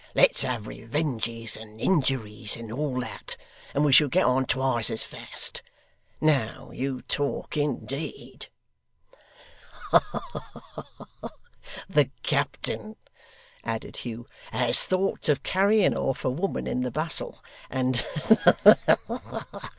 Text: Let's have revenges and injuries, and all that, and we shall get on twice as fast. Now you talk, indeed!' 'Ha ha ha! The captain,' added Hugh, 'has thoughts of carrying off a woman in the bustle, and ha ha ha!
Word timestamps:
Let's 0.15 0.41
have 0.41 0.65
revenges 0.65 1.55
and 1.55 1.79
injuries, 1.79 2.57
and 2.57 2.71
all 2.71 2.99
that, 3.01 3.37
and 3.71 3.85
we 3.85 3.91
shall 3.93 4.07
get 4.07 4.25
on 4.25 4.45
twice 4.47 4.89
as 4.89 5.03
fast. 5.03 5.61
Now 6.19 6.71
you 6.73 7.03
talk, 7.03 7.55
indeed!' 7.55 8.47
'Ha 9.91 9.99
ha 9.99 10.43
ha! 11.21 11.29
The 11.87 12.09
captain,' 12.23 12.95
added 13.63 13.97
Hugh, 13.97 14.25
'has 14.51 14.85
thoughts 14.87 15.29
of 15.29 15.43
carrying 15.43 15.95
off 15.95 16.25
a 16.25 16.31
woman 16.31 16.65
in 16.65 16.81
the 16.81 16.89
bustle, 16.89 17.43
and 17.69 17.97
ha 17.97 18.55
ha 18.65 18.97
ha! 19.05 19.69